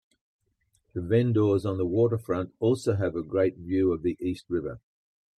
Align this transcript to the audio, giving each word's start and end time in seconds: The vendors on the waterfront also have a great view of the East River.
The 0.93 1.01
vendors 1.01 1.63
on 1.63 1.77
the 1.77 1.85
waterfront 1.85 2.55
also 2.59 2.95
have 2.95 3.15
a 3.15 3.21
great 3.21 3.57
view 3.57 3.93
of 3.93 4.01
the 4.01 4.17
East 4.19 4.45
River. 4.49 4.79